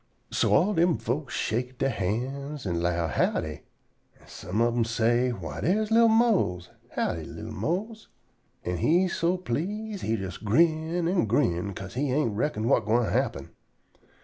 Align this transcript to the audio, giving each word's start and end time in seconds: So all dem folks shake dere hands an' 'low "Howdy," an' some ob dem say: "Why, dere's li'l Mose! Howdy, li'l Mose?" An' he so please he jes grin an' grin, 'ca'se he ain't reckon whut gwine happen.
So 0.31 0.51
all 0.55 0.73
dem 0.73 0.97
folks 0.97 1.35
shake 1.35 1.77
dere 1.77 1.91
hands 1.91 2.65
an' 2.65 2.79
'low 2.81 3.05
"Howdy," 3.05 3.61
an' 4.19 4.27
some 4.27 4.59
ob 4.59 4.73
dem 4.73 4.83
say: 4.83 5.29
"Why, 5.29 5.61
dere's 5.61 5.91
li'l 5.91 6.07
Mose! 6.07 6.71
Howdy, 6.93 7.23
li'l 7.25 7.51
Mose?" 7.51 8.07
An' 8.65 8.77
he 8.77 9.07
so 9.07 9.37
please 9.37 10.01
he 10.01 10.15
jes 10.15 10.37
grin 10.37 11.07
an' 11.07 11.27
grin, 11.27 11.75
'ca'se 11.75 11.93
he 11.93 12.11
ain't 12.11 12.35
reckon 12.35 12.63
whut 12.63 12.83
gwine 12.85 13.11
happen. 13.11 13.51